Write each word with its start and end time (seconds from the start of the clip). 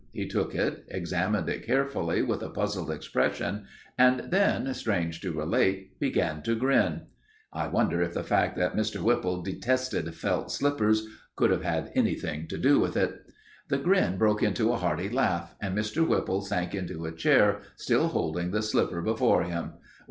He 0.13 0.27
took 0.27 0.55
it, 0.55 0.83
examined 0.87 1.47
it 1.47 1.63
carefully 1.63 2.23
with 2.23 2.41
a 2.41 2.49
puzzled 2.49 2.89
expression, 2.89 3.65
and 3.99 4.31
then 4.31 4.73
(strange 4.73 5.21
to 5.21 5.31
relate) 5.31 5.99
began 5.99 6.41
to 6.41 6.55
grin. 6.55 7.01
(I 7.53 7.67
wonder 7.67 8.01
if 8.01 8.15
the 8.15 8.23
fact 8.23 8.57
that 8.57 8.75
Mr. 8.75 8.99
Whipple 8.99 9.43
detested 9.43 10.15
felt 10.15 10.51
slippers 10.51 11.05
could 11.35 11.51
have 11.51 11.61
had 11.61 11.91
anything 11.93 12.47
to 12.47 12.57
do 12.57 12.79
with 12.79 12.97
it.) 12.97 13.13
The 13.67 13.77
grin 13.77 14.17
broke 14.17 14.41
into 14.41 14.71
a 14.73 14.77
hearty 14.77 15.07
laugh, 15.07 15.53
and 15.61 15.77
Mr. 15.77 16.03
Whipple 16.07 16.41
sank 16.41 16.73
into 16.73 17.05
a 17.05 17.11
chair, 17.11 17.59
still 17.75 18.07
holding 18.07 18.49
the 18.49 18.63
slipper 18.63 19.03
before 19.03 19.43
him. 19.43 19.73